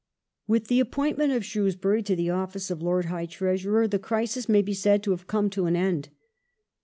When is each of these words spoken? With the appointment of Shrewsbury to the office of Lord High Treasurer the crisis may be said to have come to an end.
With 0.47 0.67
the 0.67 0.79
appointment 0.79 1.31
of 1.31 1.45
Shrewsbury 1.45 2.01
to 2.01 2.15
the 2.15 2.31
office 2.31 2.71
of 2.71 2.81
Lord 2.81 3.05
High 3.05 3.27
Treasurer 3.27 3.87
the 3.87 3.99
crisis 3.99 4.49
may 4.49 4.63
be 4.63 4.73
said 4.73 5.03
to 5.03 5.11
have 5.11 5.27
come 5.27 5.47
to 5.51 5.67
an 5.67 5.75
end. 5.75 6.09